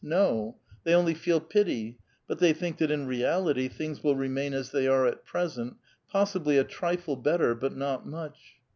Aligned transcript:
No; 0.03 0.57
they 0.83 0.95
only 0.95 1.13
feel 1.13 1.39
pity, 1.39 1.99
but 2.27 2.39
they 2.39 2.53
think 2.53 2.79
that 2.79 2.89
in 2.89 3.05
reality 3.05 3.67
things 3.67 4.03
will 4.03 4.15
remain 4.15 4.51
as 4.51 4.71
they 4.71 4.87
are 4.87 5.05
at 5.05 5.25
present, 5.25 5.75
possibly 6.11 6.57
a 6.57 6.63
trifle 6.63 7.15
better, 7.15 7.53
but 7.53 7.77
not 7.77 8.07
much. 8.07 8.55